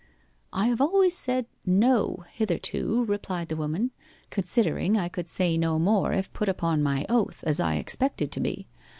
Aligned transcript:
'I 0.51 0.65
have 0.65 0.81
always 0.81 1.15
said 1.15 1.45
"No" 1.63 2.23
hitherto,' 2.31 3.05
replied 3.05 3.49
the 3.49 3.55
woman, 3.55 3.91
'considering 4.31 4.97
I 4.97 5.07
could 5.07 5.29
say 5.29 5.59
no 5.59 5.77
more 5.77 6.11
if 6.11 6.33
put 6.33 6.49
upon 6.49 6.81
my 6.81 7.05
oath, 7.07 7.43
as 7.45 7.59
I 7.59 7.75
expected 7.75 8.31
to 8.31 8.39
be. 8.39 8.67